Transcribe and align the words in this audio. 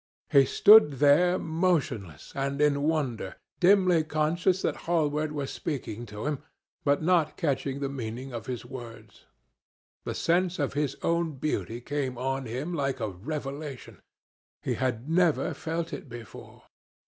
He 0.31 0.45
stood 0.45 0.93
there 0.93 1.37
motionless 1.37 2.31
and 2.35 2.59
in 2.59 2.81
wonder, 2.81 3.35
dimly 3.59 4.03
conscious 4.03 4.63
that 4.63 4.75
Hallward 4.89 5.31
was 5.31 5.51
speaking 5.51 6.07
to 6.07 6.25
him, 6.25 6.39
but 6.83 7.03
not 7.03 7.37
catching 7.37 7.79
the 7.81 7.87
meaning 7.87 8.33
of 8.33 8.47
his 8.47 8.65
words. 8.65 9.25
The 10.03 10.15
sense 10.15 10.57
of 10.57 10.73
his 10.73 10.97
own 11.03 11.33
beauty 11.33 11.81
came 11.81 12.17
on 12.17 12.47
him 12.47 12.73
like 12.73 12.99
a 12.99 13.09
revelation. 13.09 14.01
He 14.63 14.73
had 14.73 15.07
never 15.07 15.53
felt 15.53 15.93
it 15.93 16.09
before. 16.09 16.63